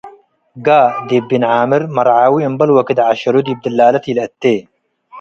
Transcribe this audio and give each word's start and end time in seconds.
ጋ 0.65 0.69
ዲብ 1.09 1.23
ቢን-ዓመር፤ 1.29 1.83
መርዓዊ 1.95 2.33
እምበል 2.47 2.69
ወክድ 2.77 2.99
ዐሸሉ 3.07 3.35
ዲብ 3.47 3.57
ድላለት 3.63 4.05
ኢለአቴ። 4.09 4.41